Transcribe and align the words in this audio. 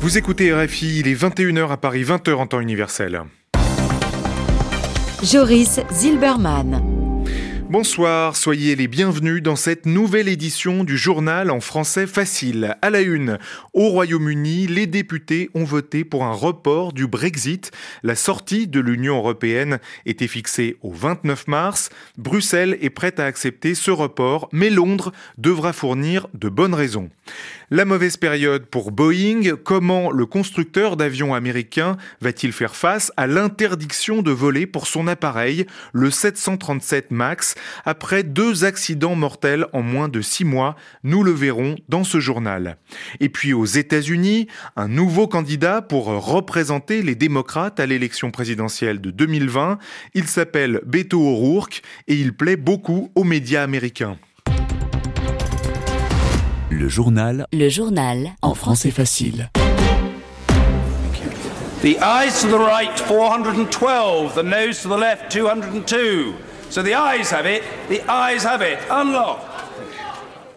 Vous 0.00 0.16
écoutez 0.16 0.54
RFI, 0.54 1.00
il 1.00 1.08
est 1.08 1.14
21h 1.14 1.70
à 1.70 1.76
Paris, 1.76 2.02
20h 2.02 2.34
en 2.34 2.46
temps 2.46 2.60
universel. 2.60 3.24
Joris 5.22 5.80
Zilberman. 5.92 6.97
Bonsoir, 7.70 8.34
soyez 8.34 8.76
les 8.76 8.88
bienvenus 8.88 9.42
dans 9.42 9.54
cette 9.54 9.84
nouvelle 9.84 10.28
édition 10.28 10.84
du 10.84 10.96
journal 10.96 11.50
en 11.50 11.60
français 11.60 12.06
facile. 12.06 12.74
À 12.80 12.88
la 12.88 13.02
une, 13.02 13.38
au 13.74 13.90
Royaume-Uni, 13.90 14.66
les 14.66 14.86
députés 14.86 15.50
ont 15.52 15.64
voté 15.64 16.02
pour 16.02 16.24
un 16.24 16.32
report 16.32 16.94
du 16.94 17.06
Brexit. 17.06 17.70
La 18.02 18.14
sortie 18.14 18.68
de 18.68 18.80
l'Union 18.80 19.18
européenne 19.18 19.80
était 20.06 20.28
fixée 20.28 20.78
au 20.80 20.90
29 20.90 21.46
mars. 21.46 21.90
Bruxelles 22.16 22.78
est 22.80 22.88
prête 22.88 23.20
à 23.20 23.26
accepter 23.26 23.74
ce 23.74 23.90
report, 23.90 24.48
mais 24.50 24.70
Londres 24.70 25.12
devra 25.36 25.74
fournir 25.74 26.26
de 26.32 26.48
bonnes 26.48 26.74
raisons. 26.74 27.10
La 27.70 27.84
mauvaise 27.84 28.16
période 28.16 28.64
pour 28.64 28.92
Boeing, 28.92 29.56
comment 29.62 30.10
le 30.10 30.24
constructeur 30.24 30.96
d'avions 30.96 31.34
américain 31.34 31.98
va-t-il 32.22 32.54
faire 32.54 32.74
face 32.74 33.12
à 33.18 33.26
l'interdiction 33.26 34.22
de 34.22 34.30
voler 34.30 34.66
pour 34.66 34.86
son 34.86 35.06
appareil, 35.06 35.66
le 35.92 36.10
737 36.10 37.10
MAX, 37.10 37.56
après 37.84 38.22
deux 38.22 38.64
accidents 38.64 39.14
mortels 39.14 39.66
en 39.72 39.82
moins 39.82 40.08
de 40.08 40.20
six 40.20 40.44
mois 40.44 40.76
Nous 41.02 41.22
le 41.22 41.32
verrons 41.32 41.76
dans 41.88 42.04
ce 42.04 42.20
journal. 42.20 42.76
Et 43.20 43.28
puis 43.28 43.52
aux 43.52 43.64
États-Unis, 43.64 44.46
un 44.76 44.88
nouveau 44.88 45.26
candidat 45.28 45.82
pour 45.82 46.06
représenter 46.06 47.02
les 47.02 47.14
démocrates 47.14 47.80
à 47.80 47.86
l'élection 47.86 48.30
présidentielle 48.30 49.00
de 49.00 49.10
2020. 49.10 49.78
Il 50.14 50.26
s'appelle 50.26 50.80
Beto 50.86 51.20
O'Rourke 51.20 51.82
et 52.06 52.14
il 52.14 52.32
plaît 52.32 52.56
beaucoup 52.56 53.10
aux 53.14 53.24
médias 53.24 53.62
américains. 53.62 54.18
Le 56.70 56.88
journal. 56.88 57.46
Le 57.52 57.68
journal. 57.68 58.30
En 58.42 58.54
français 58.54 58.90
facile. 58.90 59.50
The 61.82 61.96
eyes 62.02 62.42
to 62.42 62.48
the 62.48 62.58
right, 62.58 62.98
412. 62.98 64.34
The 64.34 64.42
nose 64.42 64.82
to 64.82 64.88
the 64.88 64.98
left, 64.98 65.30
202. 65.30 66.34
So 66.70 66.82
the 66.82 66.94
eyes 66.94 67.30
have 67.30 67.46
it. 67.46 67.62
The 67.88 68.02
eyes 68.02 68.42
have 68.42 68.62
it. 68.62 68.78
Unlock. 68.90 69.57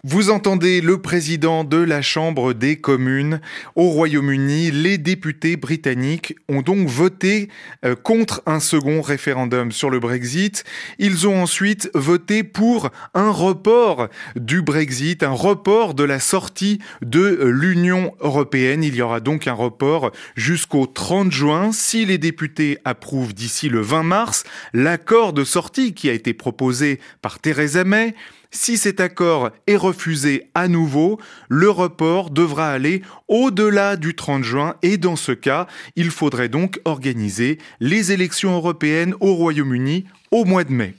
Vous 0.04 0.30
entendez 0.30 0.80
le 0.80 1.00
président 1.00 1.62
de 1.62 1.76
la 1.76 2.02
Chambre 2.02 2.54
des 2.54 2.74
communes 2.74 3.40
au 3.76 3.88
Royaume-Uni. 3.90 4.72
Les 4.72 4.98
députés 4.98 5.56
britanniques 5.56 6.34
ont 6.48 6.60
donc 6.60 6.88
voté 6.88 7.48
euh, 7.84 7.94
contre 7.94 8.42
un 8.44 8.58
second 8.58 9.00
référendum 9.00 9.70
sur 9.70 9.90
le 9.90 10.00
Brexit. 10.00 10.64
Ils 10.98 11.28
ont 11.28 11.40
ensuite 11.40 11.88
voté 11.94 12.42
pour 12.42 12.90
un 13.14 13.30
report 13.30 14.08
du 14.34 14.60
Brexit, 14.60 15.22
un 15.22 15.30
report 15.30 15.94
de 15.94 16.02
la 16.02 16.18
sortie 16.18 16.80
de 17.02 17.38
l'Union 17.44 18.12
européenne. 18.18 18.82
Il 18.82 18.96
y 18.96 19.02
aura 19.02 19.20
donc 19.20 19.46
un 19.46 19.52
report 19.52 20.10
jusqu'au 20.34 20.86
30 20.86 21.30
juin. 21.30 21.70
Si 21.70 22.06
les 22.06 22.18
députés 22.18 22.78
approuvent 22.84 23.34
d'ici 23.34 23.68
le 23.68 23.80
20 23.80 24.02
mars 24.02 24.42
l'accord 24.72 25.32
de 25.32 25.44
sortie 25.44 25.94
qui 25.94 26.10
a 26.10 26.12
été 26.12 26.34
proposé 26.34 26.98
par 27.20 27.38
Theresa 27.38 27.84
May, 27.84 28.16
si 28.52 28.76
cet 28.76 29.00
accord 29.00 29.50
est 29.66 29.76
refusé 29.76 30.50
à 30.54 30.68
nouveau, 30.68 31.18
le 31.48 31.70
report 31.70 32.30
devra 32.30 32.70
aller 32.70 33.02
au-delà 33.26 33.96
du 33.96 34.14
30 34.14 34.44
juin 34.44 34.76
et 34.82 34.98
dans 34.98 35.16
ce 35.16 35.32
cas, 35.32 35.66
il 35.96 36.10
faudrait 36.10 36.50
donc 36.50 36.78
organiser 36.84 37.58
les 37.80 38.12
élections 38.12 38.54
européennes 38.54 39.14
au 39.20 39.34
Royaume-Uni 39.34 40.04
au 40.30 40.44
mois 40.44 40.64
de 40.64 40.72
mai. 40.72 40.94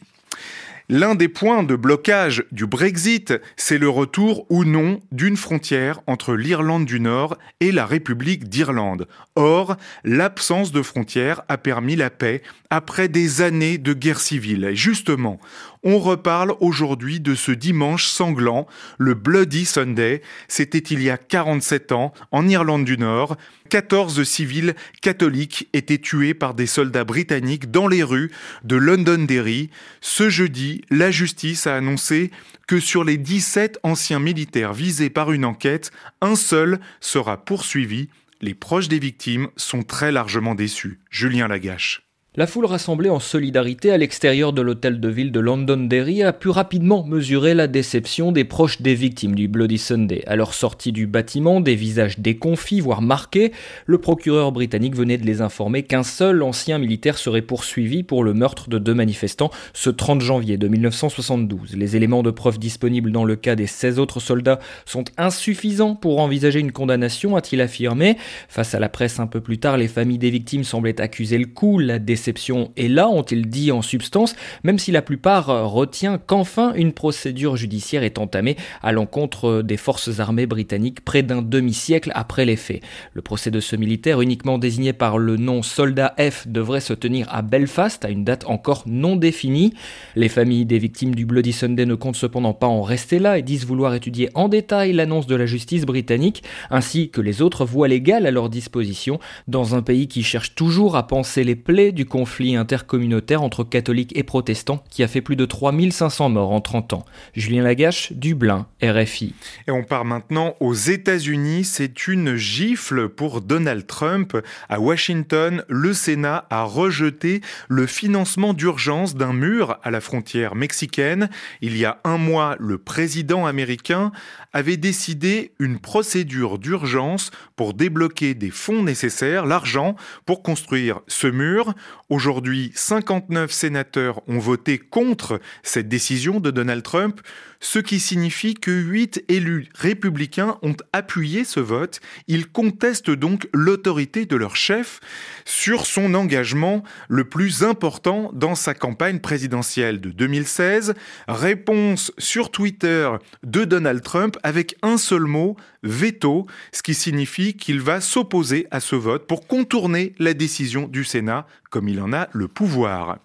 L'un 0.89 1.15
des 1.15 1.29
points 1.29 1.63
de 1.63 1.77
blocage 1.77 2.43
du 2.51 2.67
Brexit, 2.67 3.33
c'est 3.55 3.77
le 3.77 3.87
retour 3.87 4.45
ou 4.49 4.65
non 4.65 4.99
d'une 5.13 5.37
frontière 5.37 6.01
entre 6.07 6.35
l'Irlande 6.35 6.85
du 6.85 6.99
Nord 6.99 7.37
et 7.61 7.71
la 7.71 7.85
République 7.85 8.49
d'Irlande. 8.49 9.07
Or, 9.35 9.77
l'absence 10.03 10.73
de 10.73 10.81
frontière 10.81 11.41
a 11.47 11.57
permis 11.57 11.95
la 11.95 12.09
paix 12.09 12.41
après 12.69 13.07
des 13.07 13.41
années 13.41 13.77
de 13.77 13.93
guerre 13.93 14.19
civile. 14.19 14.71
justement, 14.73 15.39
on 15.83 15.99
reparle 15.99 16.55
aujourd'hui 16.59 17.19
de 17.19 17.35
ce 17.35 17.51
dimanche 17.51 18.05
sanglant, 18.05 18.67
le 18.97 19.13
Bloody 19.13 19.65
Sunday. 19.65 20.21
C'était 20.47 20.79
il 20.79 21.01
y 21.01 21.09
a 21.09 21.17
47 21.17 21.91
ans, 21.91 22.13
en 22.31 22.47
Irlande 22.47 22.85
du 22.85 22.97
Nord. 22.97 23.37
14 23.69 24.23
civils 24.23 24.75
catholiques 25.01 25.67
étaient 25.73 25.97
tués 25.97 26.33
par 26.33 26.53
des 26.53 26.67
soldats 26.67 27.03
britanniques 27.03 27.71
dans 27.71 27.87
les 27.87 28.03
rues 28.03 28.31
de 28.63 28.75
Londonderry. 28.75 29.69
Ce 30.01 30.29
jeudi, 30.29 30.81
la 30.89 31.11
justice 31.11 31.67
a 31.67 31.75
annoncé 31.75 32.31
que 32.67 32.79
sur 32.79 33.03
les 33.03 33.17
17 33.17 33.79
anciens 33.83 34.19
militaires 34.19 34.73
visés 34.73 35.09
par 35.09 35.31
une 35.31 35.45
enquête, 35.45 35.91
un 36.21 36.35
seul 36.35 36.79
sera 37.01 37.43
poursuivi. 37.43 38.09
Les 38.41 38.53
proches 38.53 38.89
des 38.89 38.99
victimes 38.99 39.49
sont 39.57 39.83
très 39.83 40.11
largement 40.11 40.55
déçus. 40.55 40.99
Julien 41.09 41.47
Lagache. 41.47 42.02
La 42.35 42.47
foule 42.47 42.65
rassemblée 42.65 43.11
en 43.11 43.19
solidarité 43.19 43.91
à 43.91 43.97
l'extérieur 43.99 44.53
de 44.53 44.63
l'hôtel 44.63 44.99
de 44.99 45.07
ville 45.07 45.31
de 45.31 45.39
Londonderry 45.39 46.23
a 46.23 46.33
pu 46.33 46.49
rapidement 46.49 47.03
mesurer 47.05 47.53
la 47.53 47.67
déception 47.67 48.31
des 48.31 48.43
proches 48.43 48.81
des 48.81 48.95
victimes 48.95 49.35
du 49.35 49.47
Bloody 49.47 49.77
Sunday. 49.77 50.23
À 50.25 50.35
leur 50.35 50.55
sortie 50.55 50.91
du 50.91 51.05
bâtiment, 51.05 51.61
des 51.61 51.75
visages 51.75 52.17
déconfits, 52.17 52.79
voire 52.79 53.03
marqués, 53.03 53.51
le 53.85 53.99
procureur 53.99 54.51
britannique 54.51 54.95
venait 54.95 55.19
de 55.19 55.27
les 55.27 55.41
informer 55.41 55.83
qu'un 55.83 56.01
seul 56.01 56.41
ancien 56.41 56.79
militaire 56.79 57.19
serait 57.19 57.43
poursuivi 57.43 58.01
pour 58.01 58.23
le 58.23 58.33
meurtre 58.33 58.67
de 58.67 58.79
deux 58.79 58.95
manifestants 58.95 59.51
ce 59.73 59.91
30 59.91 60.21
janvier 60.21 60.57
de 60.57 60.67
1972. 60.67 61.75
Les 61.75 61.95
éléments 61.95 62.23
de 62.23 62.31
preuve 62.31 62.57
disponibles 62.57 63.11
dans 63.11 63.25
le 63.25 63.35
cas 63.35 63.53
des 63.55 63.67
16 63.67 63.99
autres 63.99 64.19
soldats 64.19 64.57
sont 64.85 65.05
insuffisants 65.19 65.93
pour 65.93 66.19
envisager 66.19 66.61
une 66.61 66.71
condamnation, 66.71 67.35
a-t-il 67.35 67.61
affirmé. 67.61 68.17
Face 68.49 68.73
à 68.73 68.79
la 68.79 68.89
presse 68.89 69.19
un 69.19 69.27
peu 69.27 69.39
plus 69.39 69.59
tard, 69.59 69.77
les 69.77 69.87
familles 69.87 70.17
des 70.17 70.31
victimes 70.31 70.63
semblaient 70.63 70.99
accuser 70.99 71.37
le 71.37 71.45
coup, 71.45 71.77
la 71.77 71.99
déception 71.99 72.22
est 72.27 72.87
là, 72.87 73.09
ont-ils 73.09 73.47
dit 73.47 73.71
en 73.71 73.81
substance, 73.81 74.35
même 74.63 74.79
si 74.79 74.91
la 74.91 75.01
plupart 75.01 75.71
retient 75.71 76.17
qu'enfin 76.17 76.73
une 76.73 76.93
procédure 76.93 77.55
judiciaire 77.55 78.03
est 78.03 78.17
entamée 78.17 78.57
à 78.81 78.91
l'encontre 78.91 79.61
des 79.61 79.77
forces 79.77 80.19
armées 80.19 80.45
britanniques 80.45 81.03
près 81.03 81.23
d'un 81.23 81.41
demi-siècle 81.41 82.11
après 82.15 82.45
les 82.45 82.55
faits. 82.55 82.81
Le 83.13 83.21
procès 83.21 83.51
de 83.51 83.59
ce 83.59 83.75
militaire, 83.75 84.21
uniquement 84.21 84.57
désigné 84.57 84.93
par 84.93 85.17
le 85.17 85.37
nom 85.37 85.61
soldat 85.61 86.15
F, 86.19 86.47
devrait 86.47 86.81
se 86.81 86.93
tenir 86.93 87.27
à 87.33 87.41
Belfast 87.41 88.05
à 88.05 88.09
une 88.09 88.23
date 88.23 88.45
encore 88.47 88.83
non 88.85 89.15
définie. 89.15 89.73
Les 90.15 90.29
familles 90.29 90.65
des 90.65 90.79
victimes 90.79 91.15
du 91.15 91.25
Bloody 91.25 91.53
Sunday 91.53 91.85
ne 91.85 91.95
comptent 91.95 92.15
cependant 92.15 92.53
pas 92.53 92.67
en 92.67 92.81
rester 92.81 93.19
là 93.19 93.37
et 93.37 93.41
disent 93.41 93.65
vouloir 93.65 93.93
étudier 93.93 94.29
en 94.33 94.49
détail 94.49 94.93
l'annonce 94.93 95.27
de 95.27 95.35
la 95.35 95.45
justice 95.45 95.85
britannique, 95.85 96.43
ainsi 96.69 97.09
que 97.09 97.21
les 97.21 97.41
autres 97.41 97.65
voies 97.65 97.87
légales 97.87 98.25
à 98.25 98.31
leur 98.31 98.49
disposition, 98.49 99.19
dans 99.47 99.75
un 99.75 99.81
pays 99.81 100.07
qui 100.07 100.23
cherche 100.23 100.55
toujours 100.55 100.95
à 100.95 101.07
penser 101.07 101.43
les 101.43 101.55
plaies 101.55 101.91
du 101.91 102.05
conflit 102.13 102.55
intercommunautaire 102.55 103.41
entre 103.41 103.63
catholiques 103.63 104.15
et 104.15 104.21
protestants 104.21 104.83
qui 104.91 105.01
a 105.01 105.07
fait 105.07 105.21
plus 105.21 105.35
de 105.35 105.45
3500 105.45 106.29
morts 106.29 106.51
en 106.51 106.61
30 106.61 106.93
ans. 106.93 107.05
Julien 107.33 107.63
Lagache, 107.63 108.13
Dublin, 108.13 108.67
RFI. 108.83 109.33
Et 109.67 109.71
on 109.71 109.83
part 109.83 110.05
maintenant 110.05 110.55
aux 110.59 110.75
États-Unis. 110.75 111.63
C'est 111.63 112.07
une 112.07 112.35
gifle 112.35 113.09
pour 113.09 113.41
Donald 113.41 113.87
Trump. 113.87 114.37
À 114.69 114.79
Washington, 114.79 115.63
le 115.67 115.91
Sénat 115.91 116.45
a 116.51 116.65
rejeté 116.65 117.41
le 117.67 117.87
financement 117.87 118.53
d'urgence 118.53 119.15
d'un 119.15 119.33
mur 119.33 119.79
à 119.81 119.89
la 119.89 119.99
frontière 119.99 120.53
mexicaine. 120.53 121.31
Il 121.61 121.75
y 121.75 121.83
a 121.83 121.99
un 122.03 122.19
mois, 122.19 122.57
le 122.59 122.77
président 122.77 123.47
américain 123.47 124.11
avait 124.53 124.77
décidé 124.77 125.53
une 125.57 125.79
procédure 125.79 126.59
d'urgence 126.59 127.31
pour 127.55 127.73
débloquer 127.73 128.35
des 128.35 128.51
fonds 128.51 128.83
nécessaires, 128.83 129.47
l'argent, 129.47 129.95
pour 130.27 130.43
construire 130.43 130.99
ce 131.07 131.25
mur. 131.25 131.73
Aujourd'hui, 132.09 132.71
59 132.75 133.51
sénateurs 133.51 134.21
ont 134.27 134.37
voté 134.37 134.77
contre 134.77 135.39
cette 135.63 135.87
décision 135.87 136.39
de 136.39 136.51
Donald 136.51 136.83
Trump, 136.83 137.21
ce 137.61 137.79
qui 137.79 138.01
signifie 138.01 138.55
que 138.55 138.71
8 138.71 139.23
élus 139.29 139.69
républicains 139.73 140.57
ont 140.63 140.75
appuyé 140.91 141.45
ce 141.45 141.61
vote. 141.61 142.01
Ils 142.27 142.47
contestent 142.47 143.09
donc 143.09 143.47
l'autorité 143.53 144.25
de 144.25 144.35
leur 144.35 144.57
chef 144.57 144.99
sur 145.45 145.85
son 145.85 146.13
engagement 146.13 146.83
le 147.07 147.23
plus 147.23 147.63
important 147.63 148.31
dans 148.33 148.55
sa 148.55 148.73
campagne 148.73 149.19
présidentielle 149.19 150.01
de 150.01 150.09
2016. 150.09 150.95
Réponse 151.29 152.11
sur 152.17 152.51
Twitter 152.51 153.09
de 153.43 153.63
Donald 153.63 154.03
Trump 154.03 154.37
avec 154.43 154.75
un 154.81 154.97
seul 154.97 155.23
mot, 155.23 155.55
veto, 155.83 156.47
ce 156.73 156.83
qui 156.83 156.93
signifie 156.93 157.55
qu'il 157.55 157.79
va 157.79 158.01
s'opposer 158.01 158.67
à 158.71 158.81
ce 158.81 158.97
vote 158.97 159.25
pour 159.25 159.47
contourner 159.47 160.13
la 160.19 160.33
décision 160.33 160.87
du 160.87 161.05
Sénat 161.05 161.47
comme 161.73 161.87
il 161.87 161.92
en 161.99 162.13
a 162.13 162.29
le 162.31 162.47
pouvoir. 162.47 163.19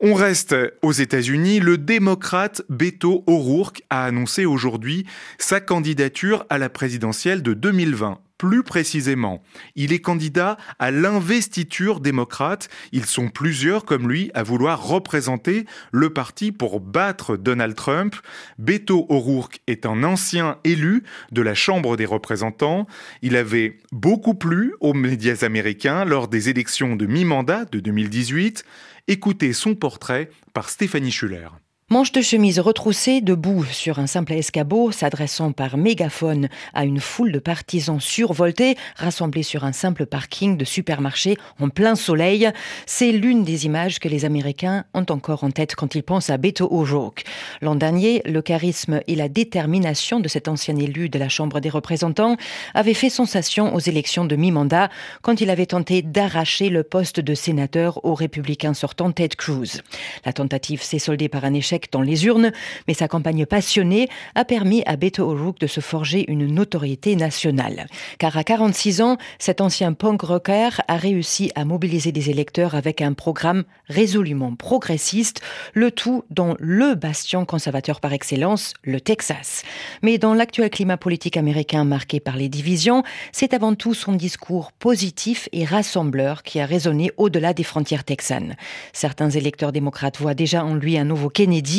On 0.00 0.14
reste 0.14 0.56
aux 0.80 0.92
États-Unis. 0.92 1.60
Le 1.60 1.76
démocrate 1.76 2.62
Beto 2.70 3.22
O'Rourke 3.26 3.82
a 3.90 4.04
annoncé 4.04 4.46
aujourd'hui 4.46 5.06
sa 5.38 5.60
candidature 5.60 6.46
à 6.48 6.56
la 6.56 6.70
présidentielle 6.70 7.42
de 7.42 7.52
2020. 7.52 8.18
Plus 8.40 8.62
précisément, 8.62 9.42
il 9.76 9.92
est 9.92 9.98
candidat 9.98 10.56
à 10.78 10.90
l'investiture 10.90 12.00
démocrate. 12.00 12.70
Ils 12.90 13.04
sont 13.04 13.28
plusieurs 13.28 13.84
comme 13.84 14.08
lui 14.08 14.30
à 14.32 14.42
vouloir 14.42 14.82
représenter 14.82 15.66
le 15.92 16.08
parti 16.08 16.50
pour 16.50 16.80
battre 16.80 17.36
Donald 17.36 17.74
Trump. 17.74 18.16
Beto 18.56 19.04
O'Rourke 19.10 19.60
est 19.66 19.84
un 19.84 20.04
ancien 20.04 20.56
élu 20.64 21.02
de 21.32 21.42
la 21.42 21.52
Chambre 21.52 21.98
des 21.98 22.06
représentants. 22.06 22.86
Il 23.20 23.36
avait 23.36 23.76
beaucoup 23.92 24.32
plu 24.32 24.72
aux 24.80 24.94
médias 24.94 25.44
américains 25.44 26.06
lors 26.06 26.26
des 26.26 26.48
élections 26.48 26.96
de 26.96 27.04
mi-mandat 27.04 27.66
de 27.66 27.78
2018. 27.78 28.64
Écoutez 29.06 29.52
son 29.52 29.74
portrait 29.74 30.30
par 30.54 30.70
Stéphanie 30.70 31.12
Schuller. 31.12 31.59
Manche 31.92 32.12
de 32.12 32.20
chemise 32.20 32.60
retroussée, 32.60 33.20
debout 33.20 33.64
sur 33.64 33.98
un 33.98 34.06
simple 34.06 34.34
escabeau, 34.34 34.92
s'adressant 34.92 35.50
par 35.50 35.76
mégaphone 35.76 36.48
à 36.72 36.84
une 36.84 37.00
foule 37.00 37.32
de 37.32 37.40
partisans 37.40 37.98
survoltés, 37.98 38.76
rassemblés 38.94 39.42
sur 39.42 39.64
un 39.64 39.72
simple 39.72 40.06
parking 40.06 40.56
de 40.56 40.64
supermarché 40.64 41.36
en 41.58 41.68
plein 41.68 41.96
soleil. 41.96 42.48
C'est 42.86 43.10
l'une 43.10 43.42
des 43.42 43.66
images 43.66 43.98
que 43.98 44.06
les 44.06 44.24
Américains 44.24 44.84
ont 44.94 45.04
encore 45.08 45.42
en 45.42 45.50
tête 45.50 45.74
quand 45.74 45.96
ils 45.96 46.04
pensent 46.04 46.30
à 46.30 46.36
Beto 46.36 46.68
O'Rourke. 46.70 47.24
L'an 47.60 47.74
dernier, 47.74 48.22
le 48.24 48.40
charisme 48.40 49.00
et 49.08 49.16
la 49.16 49.28
détermination 49.28 50.20
de 50.20 50.28
cet 50.28 50.46
ancien 50.46 50.76
élu 50.76 51.08
de 51.08 51.18
la 51.18 51.28
Chambre 51.28 51.58
des 51.58 51.70
représentants 51.70 52.36
avaient 52.72 52.94
fait 52.94 53.10
sensation 53.10 53.74
aux 53.74 53.80
élections 53.80 54.24
de 54.24 54.36
mi-mandat 54.36 54.90
quand 55.22 55.40
il 55.40 55.50
avait 55.50 55.66
tenté 55.66 56.02
d'arracher 56.02 56.68
le 56.68 56.84
poste 56.84 57.18
de 57.18 57.34
sénateur 57.34 58.04
aux 58.04 58.14
républicains 58.14 58.74
sortant 58.74 59.10
Ted 59.10 59.34
Cruz. 59.34 59.82
La 60.24 60.32
tentative 60.32 60.84
s'est 60.84 61.00
soldée 61.00 61.28
par 61.28 61.44
un 61.44 61.52
échec 61.52 61.79
dans 61.92 62.02
les 62.02 62.26
urnes, 62.26 62.52
mais 62.88 62.94
sa 62.94 63.08
campagne 63.08 63.46
passionnée 63.46 64.08
a 64.34 64.44
permis 64.44 64.82
à 64.86 64.96
Beto 64.96 65.24
O'Rourke 65.24 65.60
de 65.60 65.66
se 65.66 65.80
forger 65.80 66.24
une 66.28 66.46
notoriété 66.46 67.16
nationale. 67.16 67.86
Car 68.18 68.36
à 68.36 68.44
46 68.44 69.00
ans, 69.00 69.16
cet 69.38 69.60
ancien 69.60 69.92
punk 69.92 70.22
rocker 70.22 70.70
a 70.88 70.96
réussi 70.96 71.50
à 71.54 71.64
mobiliser 71.64 72.12
des 72.12 72.30
électeurs 72.30 72.74
avec 72.74 73.00
un 73.00 73.12
programme 73.12 73.64
résolument 73.86 74.54
progressiste, 74.54 75.40
le 75.74 75.90
tout 75.90 76.24
dans 76.30 76.54
le 76.58 76.94
bastion 76.94 77.44
conservateur 77.44 78.00
par 78.00 78.12
excellence, 78.12 78.74
le 78.82 79.00
Texas. 79.00 79.62
Mais 80.02 80.18
dans 80.18 80.34
l'actuel 80.34 80.70
climat 80.70 80.96
politique 80.96 81.36
américain 81.36 81.84
marqué 81.84 82.20
par 82.20 82.36
les 82.36 82.48
divisions, 82.48 83.02
c'est 83.32 83.54
avant 83.54 83.74
tout 83.74 83.94
son 83.94 84.12
discours 84.12 84.72
positif 84.72 85.48
et 85.52 85.64
rassembleur 85.64 86.42
qui 86.42 86.60
a 86.60 86.66
résonné 86.66 87.10
au-delà 87.16 87.52
des 87.52 87.64
frontières 87.64 88.04
texanes. 88.04 88.56
Certains 88.92 89.30
électeurs 89.30 89.72
démocrates 89.72 90.18
voient 90.18 90.34
déjà 90.34 90.64
en 90.64 90.74
lui 90.74 90.98
un 90.98 91.04
nouveau 91.04 91.28
Kennedy 91.28 91.69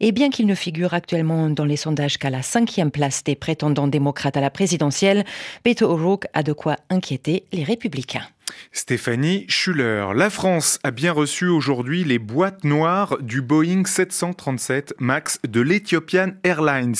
et 0.00 0.12
bien 0.12 0.30
qu'il 0.30 0.46
ne 0.46 0.54
figure 0.54 0.94
actuellement 0.94 1.50
dans 1.50 1.64
les 1.64 1.76
sondages 1.76 2.18
qu'à 2.18 2.30
la 2.30 2.42
cinquième 2.42 2.90
place 2.90 3.24
des 3.24 3.34
prétendants 3.34 3.88
démocrates 3.88 4.36
à 4.36 4.40
la 4.40 4.50
présidentielle, 4.50 5.24
Beto 5.64 5.90
O'Rourke 5.90 6.26
a 6.32 6.42
de 6.42 6.52
quoi 6.52 6.76
inquiéter 6.88 7.44
les 7.52 7.64
républicains. 7.64 8.26
Stéphanie 8.72 9.44
Schuller. 9.48 10.08
La 10.14 10.30
France 10.30 10.78
a 10.82 10.90
bien 10.90 11.12
reçu 11.12 11.46
aujourd'hui 11.46 12.04
les 12.04 12.18
boîtes 12.18 12.64
noires 12.64 13.18
du 13.20 13.42
Boeing 13.42 13.84
737 13.84 14.94
MAX 14.98 15.38
de 15.46 15.60
l'Ethiopian 15.60 16.32
Airlines, 16.44 16.94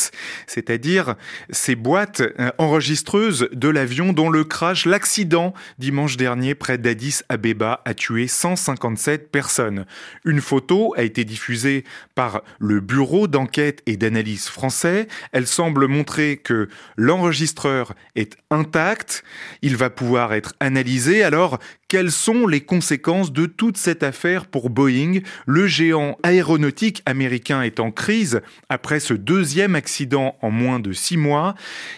c'est-à-dire 0.47 1.17
ces 1.51 1.75
boîtes 1.75 2.21
euh, 2.21 2.51
enregistreuses 2.59 3.49
de 3.53 3.69
l'avion 3.69 4.13
dont 4.13 4.31
le 4.31 4.45
crash, 4.45 4.87
l'accident 4.87 5.55
dimanche 5.79 6.17
dernier 6.17 6.55
près 6.55 6.79
d'Addis 6.79 7.21
Abeba 7.29 7.81
a 7.85 7.95
tué 7.95 8.27
157 8.27 9.31
personnes. 9.31 9.87
Une 10.25 10.41
photo 10.41 10.95
a 10.97 11.03
été 11.03 11.25
diffusée 11.25 11.85
par 12.15 12.43
le 12.59 12.81
Bureau 12.81 13.27
d'enquête 13.27 13.83
et 13.87 13.97
d'analyse 13.97 14.49
français. 14.49 15.09
Elle 15.33 15.47
semble 15.47 15.87
montrer 15.87 16.37
que 16.37 16.69
l'enregistreur 16.97 17.95
est 18.17 18.37
intact. 18.51 19.25
Il 19.63 19.77
va 19.77 19.91
pouvoir 19.91 20.33
être 20.33 20.55
analysé. 20.61 21.23
Alors 21.23 21.40
alors, 21.41 21.59
quelles 21.89 22.11
sont 22.11 22.47
les 22.47 22.61
conséquences 22.61 23.33
de 23.33 23.47
toute 23.47 23.79
cette 23.79 24.03
affaire 24.03 24.45
pour 24.45 24.69
Boeing 24.69 25.21
Le 25.47 25.67
géant 25.67 26.19
aéronautique 26.23 27.01
américain 27.07 27.63
est 27.63 27.81
en 27.81 27.91
crise 27.91 28.43
après 28.69 29.01
ce 29.01 29.15
deuxième 29.15 29.75
accident 29.75 30.37
en 30.43 30.51
moins 30.51 30.81
de 30.81 30.93
six 30.93 31.17
mois? 31.17 31.55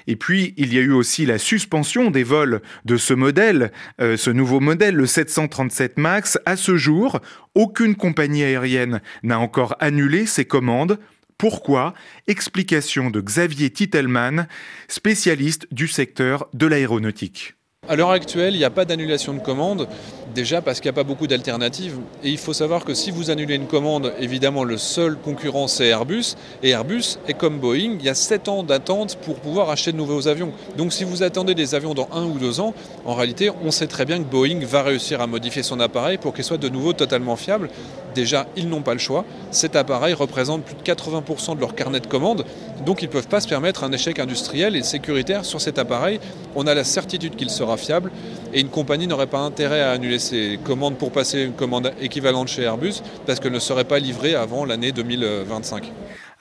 Et 0.06 0.14
puis, 0.14 0.54
il 0.58 0.72
y 0.72 0.78
a 0.78 0.80
eu 0.80 0.92
aussi 0.92 1.26
la 1.26 1.38
suspension 1.38 2.12
des 2.12 2.22
vols 2.22 2.62
de 2.84 2.96
ce 2.96 3.14
modèle, 3.14 3.72
euh, 4.00 4.16
ce 4.16 4.30
nouveau 4.30 4.60
modèle, 4.60 4.94
le 4.94 5.06
737 5.06 5.98
MAX. 5.98 6.38
À 6.46 6.54
ce 6.54 6.76
jour, 6.76 7.18
aucune 7.56 7.96
compagnie 7.96 8.44
aérienne 8.44 9.00
n'a 9.24 9.40
encore 9.40 9.74
annulé 9.80 10.24
ses 10.26 10.44
commandes. 10.44 11.00
Pourquoi? 11.36 11.94
Explication 12.28 13.10
de 13.10 13.20
Xavier 13.20 13.70
Titelman, 13.70 14.46
spécialiste 14.86 15.66
du 15.72 15.88
secteur 15.88 16.46
de 16.54 16.68
l'aéronautique. 16.68 17.56
À 17.88 17.96
l'heure 17.96 18.12
actuelle, 18.12 18.55
il 18.55 18.58
n'y 18.58 18.64
a 18.64 18.70
pas 18.70 18.84
d'annulation 18.84 19.34
de 19.34 19.40
commande, 19.40 19.88
déjà 20.37 20.62
parce 20.62 20.79
qu'il 20.79 20.88
n'y 20.88 20.94
a 20.94 21.02
pas 21.02 21.02
beaucoup 21.02 21.26
d'alternatives. 21.26 21.99
Et 22.23 22.31
il 22.31 22.38
faut 22.38 22.52
savoir 22.52 22.84
que 22.84 22.94
si 22.94 23.11
vous 23.11 23.29
annulez 23.29 23.56
une 23.56 23.67
commande, 23.67 24.14
évidemment, 24.20 24.62
le 24.62 24.79
seul 24.79 25.17
concurrent, 25.17 25.67
c'est 25.67 25.88
Airbus. 25.88 26.37
Et 26.62 26.70
Airbus 26.70 27.19
est 27.26 27.34
comme 27.34 27.58
Boeing, 27.58 27.96
il 27.99 28.05
y 28.05 28.08
a 28.08 28.14
7 28.14 28.49
ans 28.49 28.62
d'attente 28.62 29.17
pour 29.17 29.40
pouvoir 29.40 29.69
acheter 29.69 29.90
de 29.90 29.96
nouveaux 29.96 30.29
avions. 30.29 30.52
Donc 30.76 30.93
si 30.93 31.02
vous 31.02 31.25
attendez 31.25 31.56
des 31.56 31.75
avions 31.75 31.93
dans 31.93 32.08
un 32.12 32.25
ou 32.25 32.38
deux 32.38 32.61
ans, 32.61 32.73
en 33.05 33.14
réalité, 33.14 33.50
on 33.64 33.73
sait 33.73 33.88
très 33.88 34.05
bien 34.05 34.19
que 34.19 34.28
Boeing 34.28 34.64
va 34.64 34.85
réussir 34.85 35.20
à 35.20 35.26
modifier 35.26 35.64
son 35.64 35.81
appareil 35.81 36.19
pour 36.19 36.35
qu'il 36.35 36.44
soit 36.44 36.58
de 36.58 36.69
nouveau 36.69 36.93
totalement 36.93 37.35
fiable. 37.35 37.69
Déjà, 38.14 38.47
ils 38.56 38.69
n'ont 38.69 38.82
pas 38.82 38.93
le 38.93 38.99
choix. 38.99 39.25
Cet 39.50 39.76
appareil 39.76 40.14
représente 40.14 40.64
plus 40.64 40.75
de 40.75 40.82
80% 40.82 41.56
de 41.56 41.61
leur 41.61 41.75
carnet 41.75 42.00
de 42.00 42.06
commandes. 42.06 42.44
Donc 42.85 43.03
ils 43.03 43.06
ne 43.06 43.12
peuvent 43.12 43.29
pas 43.29 43.41
se 43.41 43.49
permettre 43.49 43.85
un 43.85 43.93
échec 43.93 44.19
industriel 44.19 44.76
et 44.76 44.82
sécuritaire 44.82 45.44
sur 45.44 45.61
cet 45.61 45.79
appareil. 45.79 46.20
On 46.55 46.67
a 46.67 46.75
la 46.75 46.85
certitude 46.85 47.37
qu'il 47.37 47.50
sera 47.50 47.76
fiable 47.76 48.11
et 48.53 48.61
une 48.61 48.69
compagnie 48.69 49.06
n'aurait 49.06 49.26
pas 49.26 49.38
intérêt 49.38 49.81
à 49.81 49.93
annuler 49.93 50.19
ses 50.19 50.59
commandes 50.64 50.97
pour 50.97 51.12
passer 51.12 51.43
une 51.43 51.53
commande 51.53 51.93
équivalente 52.00 52.49
chez 52.49 52.62
Airbus 52.62 53.03
parce 53.26 53.41
qu'elle 53.41 53.53
ne 53.53 53.59
serait 53.59 53.85
pas 53.85 53.99
livrée 53.99 54.35
avant 54.35 54.64
l'année 54.64 54.93
2025. 54.93 55.93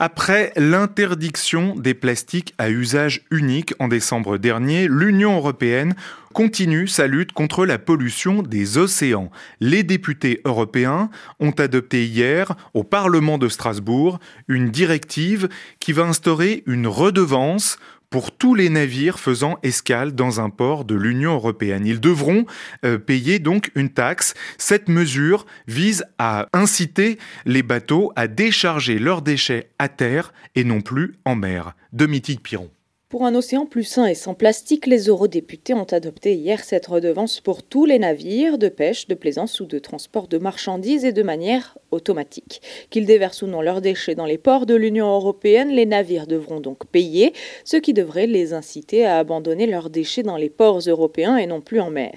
Après 0.03 0.51
l'interdiction 0.55 1.75
des 1.75 1.93
plastiques 1.93 2.55
à 2.57 2.71
usage 2.71 3.21
unique 3.29 3.75
en 3.77 3.87
décembre 3.87 4.39
dernier, 4.39 4.87
l'Union 4.87 5.35
européenne 5.35 5.93
continue 6.33 6.87
sa 6.87 7.05
lutte 7.05 7.33
contre 7.33 7.67
la 7.67 7.77
pollution 7.77 8.41
des 8.41 8.79
océans. 8.79 9.29
Les 9.59 9.83
députés 9.83 10.41
européens 10.43 11.11
ont 11.39 11.51
adopté 11.51 12.07
hier 12.07 12.55
au 12.73 12.83
Parlement 12.83 13.37
de 13.37 13.47
Strasbourg 13.47 14.19
une 14.47 14.71
directive 14.71 15.49
qui 15.79 15.91
va 15.93 16.01
instaurer 16.01 16.63
une 16.65 16.87
redevance 16.87 17.77
pour 18.11 18.31
tous 18.37 18.53
les 18.53 18.69
navires 18.69 19.19
faisant 19.19 19.57
escale 19.63 20.13
dans 20.13 20.39
un 20.39 20.51
port 20.51 20.85
de 20.85 20.93
l'Union 20.93 21.33
européenne. 21.33 21.87
Ils 21.87 21.99
devront 21.99 22.45
euh, 22.85 22.99
payer 22.99 23.39
donc 23.39 23.71
une 23.73 23.89
taxe. 23.89 24.35
Cette 24.59 24.89
mesure 24.89 25.47
vise 25.67 26.05
à 26.19 26.45
inciter 26.53 27.17
les 27.45 27.63
bateaux 27.63 28.11
à 28.15 28.27
décharger 28.27 28.99
leurs 28.99 29.23
déchets 29.23 29.71
à 29.79 29.87
terre 29.89 30.33
et 30.53 30.63
non 30.63 30.81
plus 30.81 31.15
en 31.25 31.35
mer. 31.35 31.73
Domitique 31.93 32.43
Piron. 32.43 32.69
Pour 33.11 33.25
un 33.25 33.35
océan 33.35 33.65
plus 33.65 33.83
sain 33.83 34.05
et 34.05 34.15
sans 34.15 34.35
plastique, 34.35 34.85
les 34.85 35.09
eurodéputés 35.09 35.73
ont 35.73 35.83
adopté 35.83 36.33
hier 36.33 36.63
cette 36.63 36.85
redevance 36.85 37.41
pour 37.41 37.61
tous 37.61 37.83
les 37.83 37.99
navires 37.99 38.57
de 38.57 38.69
pêche, 38.69 39.09
de 39.09 39.15
plaisance 39.15 39.59
ou 39.59 39.65
de 39.65 39.79
transport 39.79 40.29
de 40.29 40.37
marchandises 40.37 41.03
et 41.03 41.11
de 41.11 41.21
manière 41.21 41.77
automatique. 41.91 42.61
Qu'ils 42.89 43.05
déversent 43.05 43.41
ou 43.41 43.47
non 43.47 43.59
leurs 43.59 43.81
déchets 43.81 44.15
dans 44.15 44.25
les 44.25 44.37
ports 44.37 44.65
de 44.65 44.75
l'Union 44.75 45.13
européenne, 45.13 45.71
les 45.71 45.85
navires 45.85 46.25
devront 46.25 46.61
donc 46.61 46.85
payer, 46.85 47.33
ce 47.65 47.75
qui 47.75 47.91
devrait 47.91 48.27
les 48.27 48.53
inciter 48.53 49.05
à 49.05 49.17
abandonner 49.17 49.67
leurs 49.67 49.89
déchets 49.89 50.23
dans 50.23 50.37
les 50.37 50.49
ports 50.49 50.79
européens 50.79 51.35
et 51.35 51.47
non 51.47 51.59
plus 51.59 51.81
en 51.81 51.89
mer. 51.89 52.13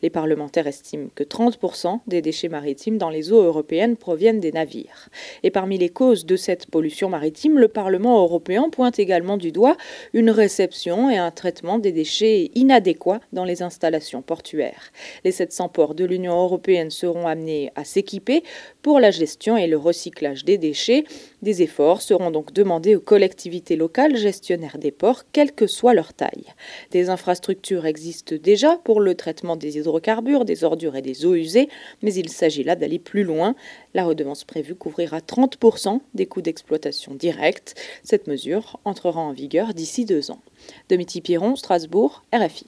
Les 0.00 0.08
parlementaires 0.08 0.66
estiment 0.66 1.10
que 1.14 1.24
30% 1.24 2.00
des 2.06 2.22
déchets 2.22 2.48
maritimes 2.48 2.96
dans 2.96 3.10
les 3.10 3.32
eaux 3.32 3.42
européennes 3.42 3.98
proviennent 3.98 4.40
des 4.40 4.52
navires. 4.52 5.10
Et 5.42 5.50
parmi 5.50 5.76
les 5.76 5.90
causes 5.90 6.24
de 6.24 6.36
cette 6.36 6.70
pollution 6.70 7.10
maritime, 7.10 7.58
le 7.58 7.68
Parlement 7.68 8.22
européen 8.22 8.70
pointe 8.70 8.98
également 8.98 9.36
du 9.36 9.52
doigt 9.52 9.76
une 10.14 10.37
réception 10.38 11.10
et 11.10 11.18
un 11.18 11.30
traitement 11.30 11.78
des 11.78 11.92
déchets 11.92 12.50
inadéquats 12.54 13.20
dans 13.32 13.44
les 13.44 13.62
installations 13.62 14.22
portuaires. 14.22 14.92
Les 15.24 15.32
700 15.32 15.68
ports 15.68 15.94
de 15.94 16.04
l'Union 16.04 16.32
européenne 16.32 16.90
seront 16.90 17.26
amenés 17.26 17.70
à 17.74 17.84
s'équiper 17.84 18.42
pour 18.88 19.00
la 19.00 19.10
gestion 19.10 19.58
et 19.58 19.66
le 19.66 19.76
recyclage 19.76 20.46
des 20.46 20.56
déchets. 20.56 21.04
Des 21.42 21.60
efforts 21.60 22.00
seront 22.00 22.30
donc 22.30 22.54
demandés 22.54 22.96
aux 22.96 23.00
collectivités 23.00 23.76
locales 23.76 24.16
gestionnaires 24.16 24.78
des 24.78 24.92
ports, 24.92 25.24
quelle 25.30 25.52
que 25.52 25.66
soit 25.66 25.92
leur 25.92 26.14
taille. 26.14 26.46
Des 26.90 27.10
infrastructures 27.10 27.84
existent 27.84 28.36
déjà 28.42 28.78
pour 28.84 29.02
le 29.02 29.14
traitement 29.14 29.56
des 29.56 29.76
hydrocarbures, 29.76 30.46
des 30.46 30.64
ordures 30.64 30.96
et 30.96 31.02
des 31.02 31.26
eaux 31.26 31.34
usées, 31.34 31.68
mais 32.00 32.14
il 32.14 32.30
s'agit 32.30 32.64
là 32.64 32.76
d'aller 32.76 32.98
plus 32.98 33.24
loin. 33.24 33.54
La 33.92 34.06
redevance 34.06 34.44
prévue 34.44 34.74
couvrira 34.74 35.18
30% 35.18 36.00
des 36.14 36.24
coûts 36.24 36.40
d'exploitation 36.40 37.14
directs. 37.14 37.74
Cette 38.04 38.26
mesure 38.26 38.80
entrera 38.86 39.20
en 39.20 39.32
vigueur 39.32 39.74
d'ici 39.74 40.06
deux 40.06 40.30
ans. 40.30 40.40
Domiti 40.88 41.20
Piron, 41.20 41.56
Strasbourg, 41.56 42.24
RFI. 42.32 42.66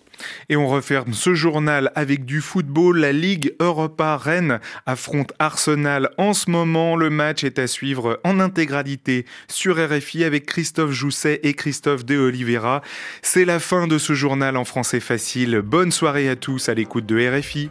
Et 0.48 0.56
on 0.56 0.68
referme 0.68 1.14
ce 1.14 1.34
journal 1.34 1.90
avec 1.94 2.24
du 2.24 2.40
football. 2.40 2.98
La 2.98 3.12
Ligue 3.12 3.54
Europa 3.60 4.16
Rennes 4.16 4.60
affronte 4.86 5.32
Arsenal 5.38 6.10
en 6.18 6.34
ce 6.34 6.50
moment. 6.50 6.96
Le 6.96 7.10
match 7.10 7.44
est 7.44 7.58
à 7.58 7.66
suivre 7.66 8.20
en 8.24 8.40
intégralité 8.40 9.24
sur 9.48 9.76
RFI 9.76 10.24
avec 10.24 10.46
Christophe 10.46 10.92
Jousset 10.92 11.40
et 11.42 11.54
Christophe 11.54 12.04
De 12.04 12.16
Oliveira. 12.16 12.82
C'est 13.22 13.44
la 13.44 13.58
fin 13.58 13.86
de 13.86 13.98
ce 13.98 14.12
journal 14.12 14.56
en 14.56 14.64
français 14.64 15.00
facile. 15.00 15.60
Bonne 15.64 15.92
soirée 15.92 16.28
à 16.28 16.36
tous 16.36 16.68
à 16.68 16.74
l'écoute 16.74 17.06
de 17.06 17.38
RFI. 17.38 17.70